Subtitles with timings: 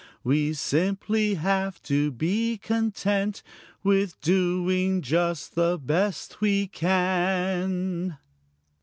[0.23, 3.43] We simply have to be content
[3.83, 8.17] With doing just the best we can.